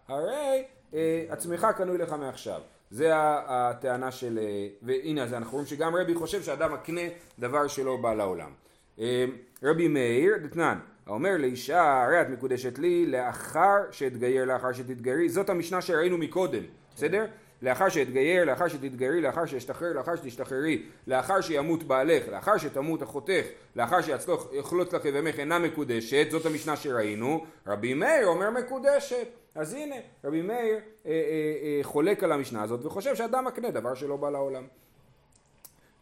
[0.09, 2.61] הרי אה, עצמך קנוי לך מעכשיו.
[2.93, 3.11] זה
[3.47, 7.01] הטענה של, אה, והנה אז אנחנו רואים שגם רבי חושב שאדם מקנה
[7.39, 8.51] דבר שלא בא לעולם.
[9.01, 9.25] אה,
[9.63, 15.81] רבי מאיר, דתנן, האומר לאישה, הרי את מקודשת לי לאחר שאתגייר, לאחר שתתגיירי, זאת המשנה
[15.81, 16.63] שראינו מקודם,
[16.97, 17.25] בסדר?
[17.63, 23.45] לאחר שאתגייר, לאחר שתתגיירי, לאחר שאשתחרר, לאחר שתשתחררי, לאחר שימות בעלך, לאחר שתמות אחותך,
[23.77, 29.42] לאחר שיחלוץ לך יבמך אינה מקודשת, זאת המשנה שראינו, רבי מאיר אומר מקודשת.
[29.55, 31.13] אז הנה, רבי מאיר אה, אה,
[31.63, 34.67] אה, חולק על המשנה הזאת וחושב שאדם מקנה דבר שלא בא לעולם.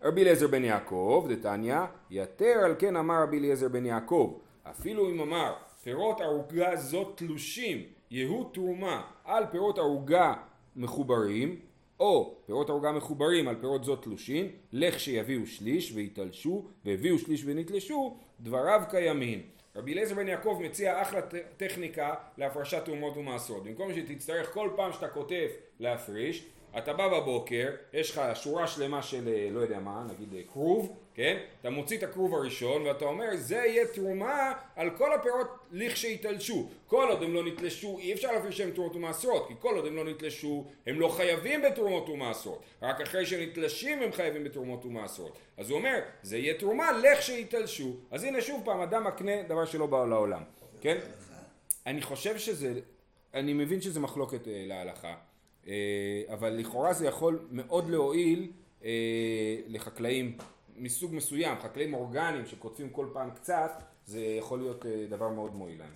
[0.03, 1.79] רבי אליעזר בן יעקב, דתניא,
[2.11, 7.83] יתר על כן אמר רבי אליעזר בן יעקב, אפילו אם אמר פירות ערוגה זאת תלושים,
[8.11, 10.35] יהיו תרומה על פירות ערוגה
[10.77, 11.61] מחוברים,
[12.01, 18.17] או פירות ערוגה מחוברים על פירות זאת תלושים, לך שיביאו שליש ויתלשו, והביאו שליש ונתלשו,
[18.41, 19.43] דבריו קיימים.
[19.77, 21.21] רבי אליעזר בן יעקב מציע אחלה
[21.57, 23.65] טכניקה להפרשת תרומות ומעשרות.
[23.65, 25.47] במקום שתצטרך כל פעם שאתה כותב
[25.81, 26.47] להפריש,
[26.79, 30.97] אתה בא בבוקר, יש לך שורה שלמה של אה, לא יודע מה, נגיד אה, כרוב,
[31.21, 31.39] כן?
[31.61, 36.69] אתה מוציא את הכרוב הראשון ואתה אומר זה יהיה תרומה על כל הפירות לכשיתלשו.
[36.87, 39.97] כל עוד הם לא נתלשו אי אפשר להפריש שהם תרומות ומעשרות כי כל עוד הם
[39.97, 42.63] לא נתלשו הם לא חייבים בתרומות ומעשרות.
[42.83, 45.39] רק אחרי שהם נתלשים הם חייבים בתרומות ומעשרות.
[45.57, 47.97] אז הוא אומר זה יהיה תרומה לכשיתלשו.
[48.11, 50.43] אז הנה שוב פעם אדם מקנה דבר שלא בא לעולם.
[50.81, 50.99] כן?
[51.87, 52.81] אני חושב שזה,
[53.35, 55.15] אני מבין שזה מחלוקת אה, להלכה,
[55.69, 58.51] אה, אבל לכאורה זה יכול מאוד להועיל
[58.85, 58.91] אה,
[59.67, 60.37] לחקלאים
[60.81, 65.79] מסוג מסוים, חקלאים אורגניים שכותבים כל פעם קצת, זה יכול להיות אה, דבר מאוד מועיל
[65.79, 65.91] להם.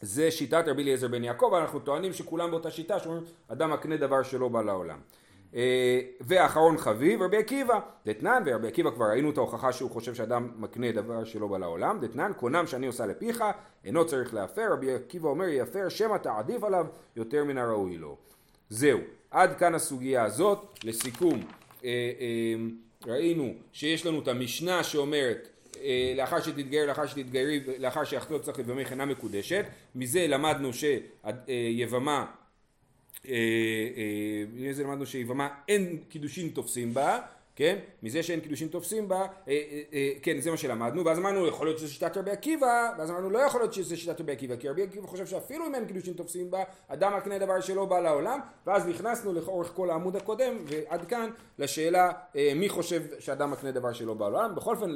[0.00, 4.22] זה שיטת רבי אליעזר בן יעקב, אנחנו טוענים שכולם באותה שיטה, שאומרים אדם מקנה דבר
[4.22, 4.98] שלא בא לעולם.
[5.54, 10.50] אה, ואחרון חביב, רבי עקיבא, דתנן, ורבי עקיבא כבר ראינו את ההוכחה שהוא חושב שאדם
[10.56, 13.44] מקנה דבר שלא בא לעולם, דתנן, קונם שאני עושה לפיך,
[13.84, 18.16] אינו צריך להפר, רבי עקיבא אומר יפר שמא תעדיף עליו יותר מן הראוי לו.
[18.70, 18.98] זהו,
[19.30, 21.40] עד כאן הסוגיה הזאת, לסיכום,
[21.84, 21.90] אה,
[23.06, 25.48] ראינו שיש לנו את המשנה שאומרת
[25.82, 29.64] אה, לאחר שתתגייר, לאחר שתתגיירי, לאחר שיחלוץ לך יבמך אינה מקודשת,
[29.94, 32.26] מזה למדנו שיבמה,
[33.28, 33.32] אה,
[33.96, 37.20] אה, מזה למדנו שיבמה אין קידושין תופסים בה,
[37.56, 37.78] כן?
[38.02, 41.66] מזה שאין קידושין תופסים בה, אה, אה, אה, כן זה מה שלמדנו, ואז אמרנו יכול
[41.66, 44.68] להיות שזה שיטת רבי עקיבא, ואז אמרנו לא יכול להיות שזה שיטת רבי עקיבא, כי
[44.68, 48.40] רבי עקיבא חושב שאפילו אם אין קידושין תופסים בה, אדם מקנה דבר שלא בא לעולם,
[48.66, 53.92] ואז נכנסנו לאורך כל העמוד הקודם, ועד כאן לשאלה אה, מי חושב שאדם מקנה דבר
[53.92, 54.94] שלא בא לעולם, בכל אופן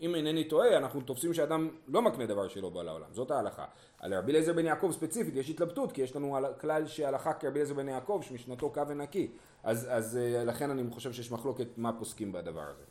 [0.00, 3.64] אם אינני טועה אנחנו תופסים שאדם לא מקנה דבר שלא בא לעולם, זאת ההלכה.
[4.00, 7.74] על רבי אליעזר בן יעקב ספציפית יש התלבטות, כי יש לנו כלל שהלכה כרבי אליעזר
[7.74, 9.30] בן יעקב שמשנתו קו ונקי,
[9.64, 12.84] אז, אז אה, לכן אני חושב שיש מחלוקת מה פוסקים בדבר הזה.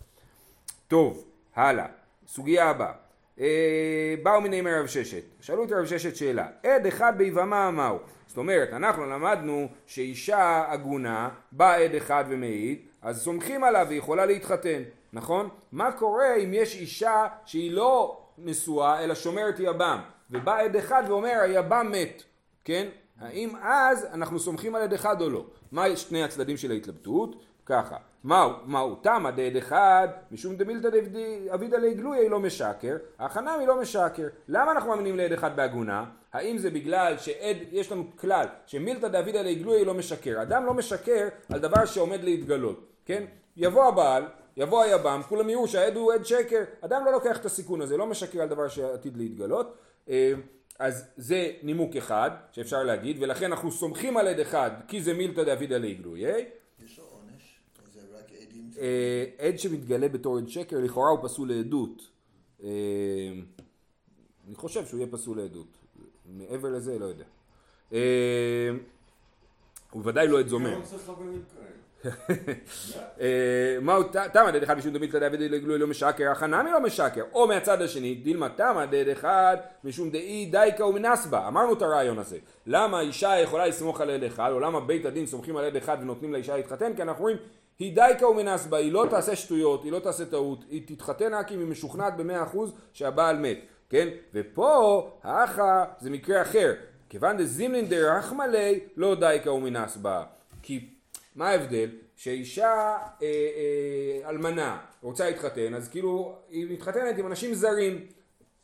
[0.88, 1.86] טוב, הלאה,
[2.28, 2.94] סוגיה הבאה.
[3.40, 7.98] אה, באו מיני מרב ששת, שאלו את רב ששת שאלה, עד אחד ביבמה מהו?
[8.28, 14.26] זאת אומרת, אנחנו למדנו שאישה עגונה, בא עד אחד ומעיד, אז סומכים עליו והיא יכולה
[14.26, 14.82] להתחתן,
[15.14, 15.50] נכון?
[15.72, 20.00] מה קורה אם יש אישה שהיא לא נשואה אלא שומרת יבם,
[20.32, 22.24] ובא עד אחד ואומר היבם מת,
[22.66, 22.88] כן?
[23.20, 25.46] האם אז אנחנו סומכים על עד אחד או לא?
[25.72, 27.36] מה שני הצדדים של ההתלבטות?
[27.66, 30.88] ככה, מהו, מהו תמא דעד אחד, משום דמילתא
[31.54, 34.28] אבידא גלויה לא משקר, הכנם היא לא משקר.
[34.48, 36.06] למה אנחנו מאמינים לעד אחד בעגונה?
[36.34, 40.42] האם זה בגלל שעד, יש לנו כלל, שמילתא דאבידא ליה גלויה לא משקר.
[40.42, 43.24] אדם לא משקר על דבר שעומד להתגלות, כן?
[43.58, 44.24] יבוא הבעל,
[44.58, 48.06] יבוא היבם, כולם יראו שהעד הוא עד שקר, אדם לא לוקח את הסיכון הזה, לא
[48.06, 49.78] משקר על דבר שעתיד להתגלות.
[50.82, 55.14] אה, אז זה נימוק אחד שאפשר להגיד, ולכן אנחנו סומכים על עד אחד כי זה
[55.14, 56.38] מילתא דאבידא ליה גלויה.
[56.86, 57.60] יש לו עונש?
[57.94, 58.72] זה רק עדים?
[58.80, 62.02] אה, עד שמתגלה בתור עד שקר, לכאורה הוא פסול לעדות.
[62.64, 62.70] אה,
[64.48, 65.78] אני חושב שהוא יהיה פסול לעדות.
[66.26, 67.26] מעבר לזה, לא יודע.
[67.94, 68.70] אה,
[69.92, 70.82] הוא ודאי לא עד זומם.
[73.82, 77.82] מהו תמא דד אחד משום דמית דוד לגלוי לא משקר, החנמי לא משקר, או מהצד
[77.82, 83.40] השני, דילמה תמא דד אחד משום דאי דייקה ומנסבה, אמרנו את הרעיון הזה, למה אישה
[83.40, 86.58] יכולה לסמוך על עד אחד, או למה בית הדין סומכים על עד אחד ונותנים לאישה
[86.58, 87.38] להתחתן, כי אנחנו רואים
[87.80, 91.60] היא דייקה ומנסבה, היא לא תעשה שטויות, היא לא תעשה טעות, היא תתחתן רק אם
[91.60, 93.58] היא משוכנעת במאה אחוז שהבעל מת,
[93.90, 94.08] כן?
[94.34, 96.74] ופה האחה זה מקרה אחר,
[97.10, 100.24] כיוון דזימלין דרחמא ליה לא דייקה ומנסבה,
[100.62, 100.90] כי
[101.36, 101.90] מה ההבדל?
[102.16, 108.08] שאישה אה, אה, אלמנה רוצה להתחתן, אז כאילו היא מתחתנת עם אנשים זרים,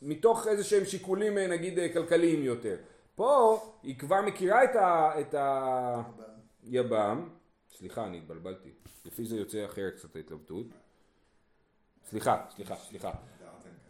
[0.02, 2.76] מתוך איזה שהם שיקולים אה, נגיד אה, כלכליים יותר.
[3.14, 5.34] פה היא כבר מכירה את, ה, את
[6.62, 7.28] היבם,
[7.78, 8.70] סליחה אני התבלבלתי,
[9.04, 10.66] לפי זה יוצא אחרת קצת ההתלבטות.
[12.04, 13.10] סליחה, סליחה, סליחה.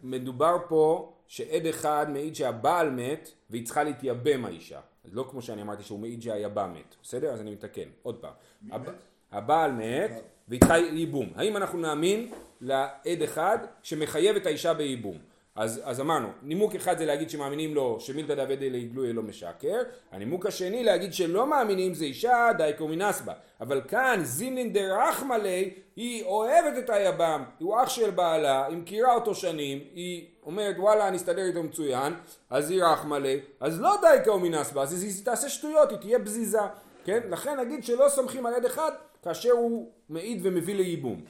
[0.03, 4.79] מדובר פה שעד אחד מעיד שהבעל מת והיא צריכה להתייבם האישה.
[5.11, 7.33] לא כמו שאני אמרתי שהוא מעיד שהיבם מת, בסדר?
[7.33, 8.33] אז אני מתקן, עוד פעם.
[8.71, 8.89] הב...
[9.31, 10.11] הבעל מת
[10.49, 11.29] צריכה ייבום.
[11.35, 15.17] האם אנחנו נאמין לעד אחד שמחייב את האישה בייבום?
[15.57, 20.45] אז, אז אמרנו, נימוק אחד זה להגיד שמאמינים לו שמילתא דאבדי ליגלוי לא משקר, הנימוק
[20.45, 26.77] השני להגיד שלא מאמינים זה אישה דייקו מנסבה, אבל כאן זימלין דרחמא ליה היא אוהבת
[26.77, 31.45] את היבם, הוא אח של בעלה, היא מכירה אותו שנים, היא אומרת וואלה אני אסתדר
[31.45, 32.13] איתו מצוין,
[32.49, 36.61] אז היא רחמא ליה, אז לא דייקו מנסבה, אז היא תעשה שטויות, היא תהיה בזיזה,
[37.05, 37.19] כן?
[37.29, 38.91] לכן נגיד שלא סומכים על יד אחד
[39.23, 41.21] כאשר הוא מעיד ומביא לייבום.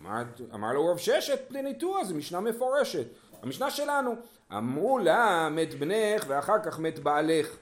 [0.00, 0.22] אמר,
[0.54, 3.06] אמר לו רב ששת פליניטוה, זו משנה מפורשת.
[3.42, 4.14] המשנה שלנו,
[4.52, 7.56] אמרו לה מת בנך ואחר כך מת בעלך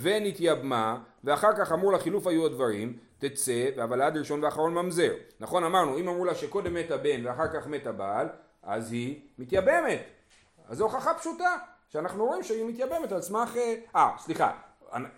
[0.00, 5.12] ונתייבמה ואחר כך אמרו לה חילוף היו הדברים תצא אבל עד ראשון ואחרון ממזר.
[5.40, 8.28] נכון אמרנו אם אמרו לה שקודם מת הבן ואחר כך מת הבעל
[8.62, 10.02] אז היא מתייבמת.
[10.68, 11.56] אז זו הוכחה פשוטה
[11.88, 13.56] שאנחנו רואים שהיא מתייבמת על סמך
[13.96, 14.52] אה סליחה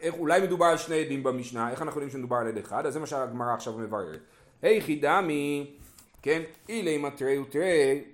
[0.00, 2.86] איך, אולי מדובר על שני עדים במשנה איך אנחנו יודעים שמדובר על עד אחד?
[2.86, 4.20] אז זה מה שהגמרא עכשיו מבררת.
[4.62, 5.76] היכי דמי
[6.22, 8.04] כן אילי מטרי ותרי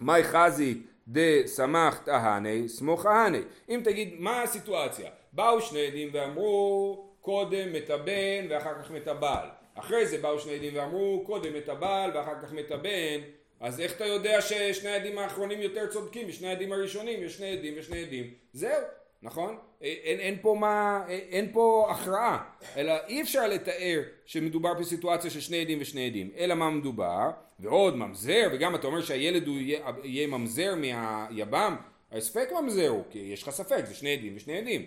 [0.00, 3.40] מאי חזי דסמך תהני סמוך אהני.
[3.68, 5.10] אם תגיד מה הסיטואציה?
[5.32, 9.48] באו שני עדים ואמרו קודם מת הבן ואחר כך מת הבעל.
[9.74, 13.20] אחרי זה באו שני עדים ואמרו קודם מת הבעל ואחר כך מת הבן.
[13.60, 17.22] אז איך אתה יודע ששני העדים האחרונים יותר צודקים משני העדים הראשונים?
[17.22, 18.34] יש שני עדים ושני עדים.
[18.52, 18.80] זהו
[19.22, 19.56] נכון?
[19.80, 22.44] אין, אין פה מה, אין פה הכרעה,
[22.76, 27.30] אלא אי אפשר לתאר שמדובר בסיטואציה של שני עדים ושני עדים, אלא מה מדובר,
[27.60, 31.76] ועוד ממזר, וגם אתה אומר שהילד הוא יהיה, יהיה ממזר מהיבם,
[32.12, 34.86] הספק ממזר הוא, כי יש לך ספק, זה שני עדים ושני עדים.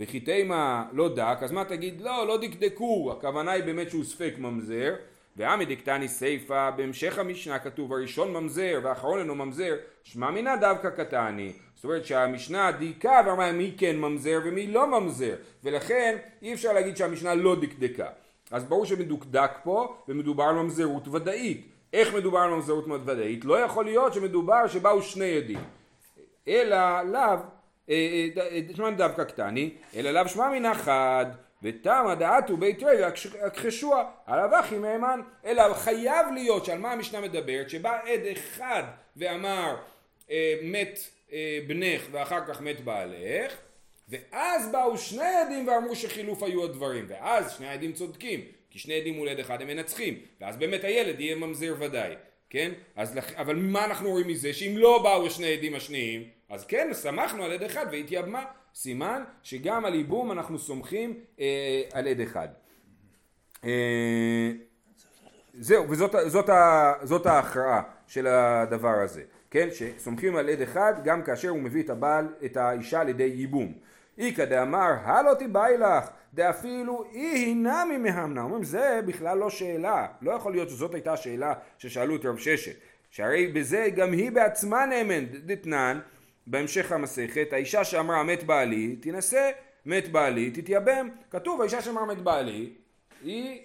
[0.00, 2.00] וכי תימה לא דק, אז מה תגיד?
[2.00, 4.94] לא, לא דקדקו, הכוונה היא באמת שהוא ספק ממזר,
[5.38, 9.74] ועמי דקתני סיפה, בהמשך המשנה כתוב הראשון ממזר והאחרון אינו ממזר,
[10.04, 11.52] שמע מינא דווקא קטני.
[11.74, 16.96] זאת אומרת שהמשנה דייקה ואמרה מי כן ממזר ומי לא ממזר, ולכן אי אפשר להגיד
[16.96, 18.08] שהמשנה לא דקדקה.
[18.50, 21.66] אז ברור שמדוקדק פה ומדובר על ממזרות ודאית.
[21.92, 23.44] איך מדובר על ממזרות ודאית?
[23.44, 25.60] לא יכול להיות שמדובר שבאו שני עדים.
[26.48, 27.20] אלא לאו,
[27.90, 31.26] אה, אה, שמע דווקא קטני, אלא לאו שמע מן אחד.
[31.62, 37.70] ותמה דעתו בית רי והכחשוה עליו אחי מהימן אלא חייב להיות שעל מה המשנה מדברת?
[37.70, 38.82] שבא עד אחד
[39.16, 39.76] ואמר
[40.30, 40.98] אה, מת
[41.32, 43.56] אה, בנך ואחר כך מת בעלך
[44.08, 47.04] ואז באו שני עדים ואמרו שחילוף היו הדברים.
[47.08, 48.40] ואז שני העדים צודקים
[48.70, 50.18] כי שני עדים מול עד אחד הם מנצחים.
[50.40, 52.14] ואז באמת הילד יהיה ממזר ודאי
[52.50, 52.72] כן?
[52.96, 54.52] אז, אבל מה אנחנו רואים מזה?
[54.52, 59.84] שאם לא באו שני עדים השניים אז כן, שמחנו על עד אחד והתייבמה סימן שגם
[59.84, 62.48] על ייבום אנחנו סומכים אה, על עד אחד.
[63.64, 64.50] אה,
[65.54, 66.50] זהו, וזאת זאת,
[67.02, 69.68] זאת ההכרעה של הדבר הזה, כן?
[69.72, 73.72] שסומכים על עד אחד גם כאשר הוא מביא את הבעל, את האישה לידי ייבום.
[74.18, 80.32] איכא דאמר הלא תיבאי לך דאפילו אי הינה ממהמנה אומרים זה בכלל לא שאלה לא
[80.32, 82.76] יכול להיות שזאת הייתה השאלה ששאלו את רב ששת
[83.10, 86.00] שהרי בזה גם היא בעצמה נאמן דתנן
[86.50, 89.50] בהמשך המסכת, האישה שאמרה מת בעלי, תינשא,
[89.86, 91.08] מת בעלי, תתייבם.
[91.30, 92.70] כתוב, האישה שאמרה מת בעלי,
[93.24, 93.60] היא,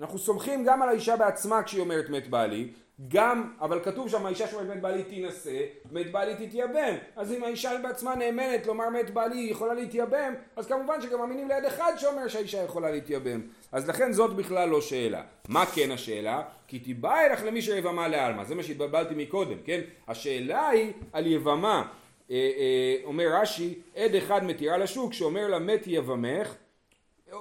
[0.00, 2.68] אנחנו סומכים גם על האישה בעצמה כשהיא אומרת מת בעלי,
[3.08, 5.60] גם, אבל כתוב שם האישה שאומרת מת בעלי תינשא,
[5.92, 6.94] מת בעלי תתייבם.
[7.16, 11.48] אז אם האישה בעצמה נאמנת לומר מת בעלי היא יכולה להתייבם, אז כמובן שגם מאמינים
[11.48, 13.40] ליד אחד שאומר שהאישה יכולה להתייבם.
[13.72, 15.22] אז לכן זאת בכלל לא שאלה.
[15.48, 16.42] מה כן השאלה?
[16.68, 18.44] כי תיבא אלך למי שיבמה לעלמא.
[18.44, 19.80] זה מה שהתבלבלתי מקודם, כן?
[20.08, 21.86] השאלה היא על יבמה.
[22.30, 26.54] אה, אה, אומר רש"י, עד אחד מתירה לשוק שאומר לה מת יבמך,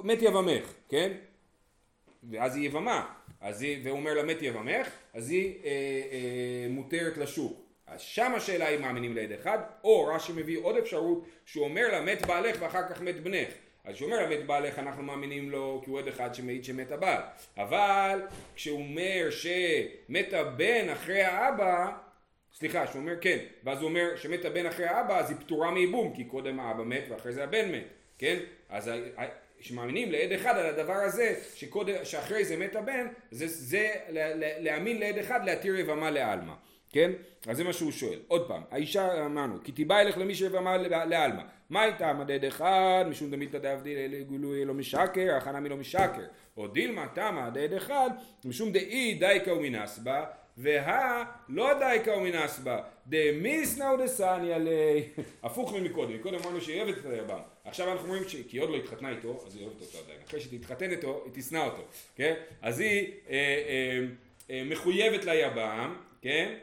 [0.04, 1.12] מת יבמך, כן?
[2.30, 3.06] ואז היא יבמה,
[3.42, 5.70] אז היא, והוא אומר לה מת יבמך, אז היא אה,
[6.12, 7.60] אה, מותרת לשוק.
[7.88, 12.02] אז שם השאלה היא מאמינים לעד אחד, או רש"י מביא עוד אפשרות שהוא אומר לה
[12.02, 13.48] מת בעלך ואחר כך מת בנך.
[13.86, 17.22] אז כשהוא אומר מת בעלך אנחנו מאמינים לו כי הוא עד אחד שמעיד שמת הבעל.
[17.58, 18.22] אבל
[18.56, 21.92] כשהוא אומר שמת הבן אחרי האבא
[22.54, 26.14] סליחה, שהוא אומר כן, ואז הוא אומר שמת הבן אחרי האבא אז היא פטורה מייבום
[26.16, 27.88] כי קודם האבא מת ואחרי זה הבן מת,
[28.18, 28.40] כן?
[28.70, 28.92] אז
[29.60, 33.92] שמאמינים לעד אחד על הדבר הזה שקודם, שאחרי זה מת הבן זה, זה
[34.60, 36.54] להאמין לעד אחד להתיר יבמה לעלמא,
[36.90, 37.12] כן?
[37.48, 38.20] אז זה מה שהוא שואל.
[38.28, 43.32] עוד פעם, האישה אמרנו כי תיבא ילך למי שיבמה לעלמא מה הייתה מדד אחד משום
[43.32, 46.26] דמילתא דאבדיל גילוי לא משקר הכנה מלא משקר
[46.58, 48.10] או דילמה תמה דד אחד
[48.46, 50.26] משום דאי דייקה ומנסבה
[50.58, 55.04] והא לא דייקה ומנסבה, דמיסנא ודסניא לי,
[55.44, 58.36] הפוך ממקודם, קודם אמרנו שהיא אוהבת את היבם, עכשיו אנחנו אומרים ש...
[58.36, 61.34] כי היא עוד לא התחתנה איתו, אז היא אוהבת אותו עדיין, אחרי שתתחתן איתו, היא
[61.36, 61.84] תשנא אותו,
[62.16, 62.34] כן?
[62.62, 64.06] אז היא אה, אה,
[64.50, 66.54] אה, מחויבת ליבם, כן?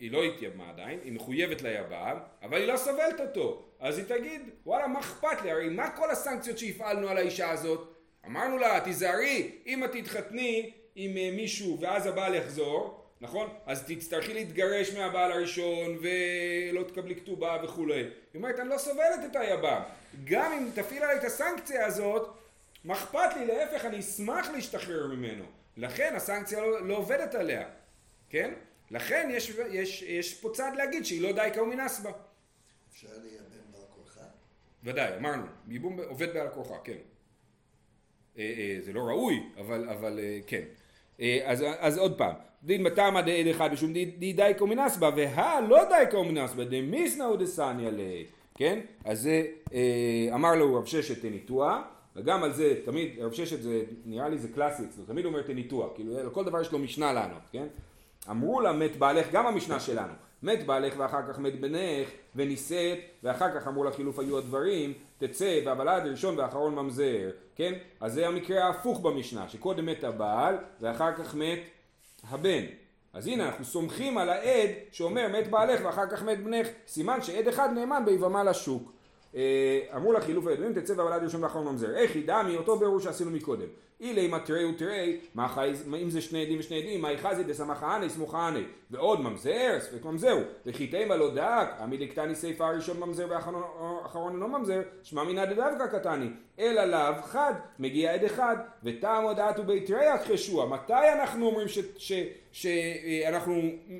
[0.00, 4.42] היא לא התייבמה עדיין, היא מחויבת ליבם, אבל היא לא סובלת אותו, אז היא תגיד,
[4.66, 5.50] וואלה, מה אכפת לי?
[5.50, 7.94] הרי מה כל הסנקציות שהפעלנו על האישה הזאת?
[8.26, 13.48] אמרנו לה, תיזהרי, אם את תתחתני עם אה, מישהו ואז הבעל יחזור, נכון?
[13.66, 17.94] אז תצטרכי להתגרש מהבעל הראשון ולא תקבלי כתובה וכולי.
[17.94, 19.82] היא אומרת, אני לא סובלת את היבם.
[20.24, 22.28] גם אם תפעיל עליי את הסנקציה הזאת,
[22.84, 23.46] מה אכפת לי?
[23.46, 25.44] להפך, אני אשמח להשתחרר ממנו.
[25.76, 27.68] לכן הסנקציה לא, לא עובדת עליה,
[28.30, 28.54] כן?
[28.90, 32.10] לכן יש, יש, יש פה צעד להגיד שהיא לא די כאומינס בה.
[32.90, 34.24] אפשר לייבם בעל כורחה?
[34.84, 36.98] ודאי, אמרנו, ייבום עובד בעל כורחה, כן.
[38.38, 40.64] אה, אה, זה לא ראוי, אבל, אבל אה, כן.
[41.44, 46.24] אז, אז עוד פעם, דין בתמא דעד אחד משום די דייקו מנסבא והא לא דייקו
[46.24, 48.80] מנסבא דמיסנא ודסניא ליה כן?
[49.04, 51.78] אז זה אה, אמר לו רב ששת תניתוח
[52.16, 55.90] וגם על זה תמיד רב ששת זה נראה לי זה קלאסי אצלו תמיד אומר תניתוח
[55.94, 57.66] כאילו לכל דבר יש לו משנה לענות כן?
[58.30, 63.60] אמרו לה מת בעלך גם המשנה שלנו מת בעלך ואחר כך מת בנך ונישאת ואחר
[63.60, 67.74] כך אמרו לה חילוף היו הדברים תצא והוולד ראשון ואחרון ממזר כן?
[68.00, 71.58] אז זה המקרה ההפוך במשנה שקודם מת הבעל ואחר כך מת
[72.30, 72.64] הבן.
[73.12, 77.48] אז הנה אנחנו סומכים על העד שאומר מת בעלך ואחר כך מת בנך, סימן שעד
[77.48, 78.92] אחד נאמן ביבמה לשוק.
[79.34, 81.96] אה, אמרו לה חילוף הידועים תצא והוולד ראשון ואחרון ממזר.
[81.96, 83.66] איך ידע מאותו בירור שעשינו מקודם.
[84.00, 85.20] אילי מתרי ותרי,
[86.02, 88.62] אם זה שני עדים ושני עדים, מאי חזי דסמך עני סמוכה עני.
[88.90, 90.36] ועוד ממזר, ספק ממזר.
[90.66, 96.28] וחיתימה לא דק, עמידי קטני סיפה הראשון ממזר ואחרון אינו ממזר, שמע מינא דדווקא קטני.
[96.58, 100.66] אלא לאו חד, מגיע עד אחד, וטעם הודעת וביתרי הכחשוה.
[100.66, 101.66] מתי אנחנו אומרים
[102.52, 103.98] שאנחנו אה,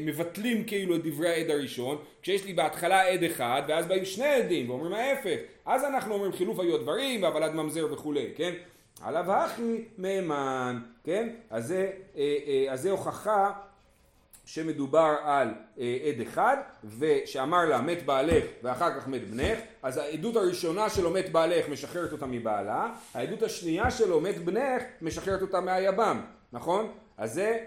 [0.00, 4.70] מבטלים כאילו את דברי העד הראשון, כשיש לי בהתחלה עד אחד ואז באים שני עדים
[4.70, 8.52] ואומרים ההפך, אז אנחנו אומרים חילוף היו הדברים והוולד ממזר וכולי, כן?
[9.02, 11.28] עליו הכי מהימן, כן?
[11.50, 13.52] אז זה, אה, אז זה הוכחה
[14.46, 16.56] שמדובר על עד אחד
[16.98, 22.12] ושאמר לה מת בעלך ואחר כך מת בנך אז העדות הראשונה שלו מת בעלך משחררת
[22.12, 26.20] אותה מבעלה העדות השנייה שלו מת בנך משחררת אותה מהיבם
[26.52, 26.92] נכון?
[27.18, 27.58] אז זה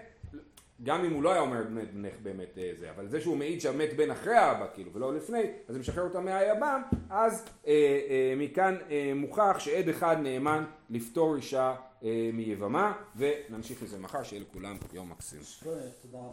[0.82, 3.60] גם אם הוא לא היה אומר בנך, בנך באמת אה, זה, אבל זה שהוא מעיד
[3.60, 7.72] שהמת בן אחרי האבא כאילו ולא לפני, אז זה משחרר אותה מהיבם, אז אה,
[8.08, 14.42] אה, מכאן אה, מוכח שעד אחד נאמן לפטור אישה אה, מיבמה, ונמשיך מזה מחר, שיהיה
[14.42, 15.40] לכולם יום מקסים.
[16.02, 16.30] תודה רבה.